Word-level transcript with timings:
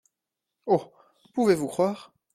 Oh! 0.65 0.91
pouvez-vous 1.35 1.67
croire… 1.67 2.11